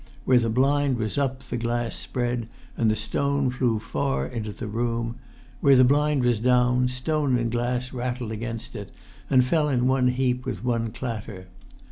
Where 0.25 0.39
the 0.39 0.49
blind 0.49 0.97
was 0.97 1.15
up, 1.19 1.43
the 1.43 1.57
glass 1.57 1.95
spread, 1.95 2.49
and 2.75 2.89
the 2.89 2.95
stone 2.95 3.51
flew 3.51 3.77
far 3.77 4.25
into 4.25 4.51
the 4.51 4.65
room; 4.65 5.17
where 5.59 5.75
the 5.75 5.83
blind 5.83 6.23
was 6.23 6.39
down, 6.39 6.87
stone 6.87 7.37
and 7.37 7.51
glass 7.51 7.93
rattled 7.93 8.31
against 8.31 8.75
it, 8.75 8.89
and 9.29 9.45
fell 9.45 9.69
in 9.69 9.85
one 9.85 10.07
heap 10.07 10.43
with 10.43 10.63
one 10.63 10.89
clatter. 10.91 11.49